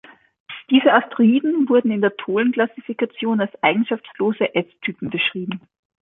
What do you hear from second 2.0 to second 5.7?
der Tholen-Klassifikation als „eigenschaftslose“ S-Typen beschrieben.